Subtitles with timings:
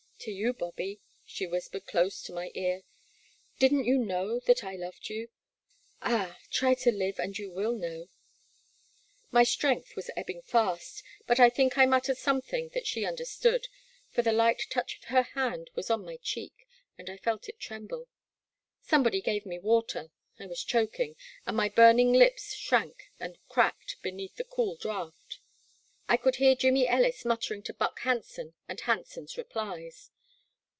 [0.25, 2.83] To you, Bobby, she whispered close to my ear,
[3.57, 5.29] did n't you know that I loved you?
[5.99, 8.07] Ah, try to live and you will know!
[9.31, 13.67] My strength was ebbing fast, but I think I muttered something that she understood,
[14.11, 16.67] for the light touch of her hand was on my cheek,
[16.99, 18.07] and I felt it tremble.
[18.83, 21.15] Somebody gave me water,— I was choking,—
[21.47, 25.39] and my burning lips shrank and cracked beneath the cool draught.
[26.07, 30.09] I could hear Jimmy Ellis muttering to Buck Hanson, and Hanson's replies.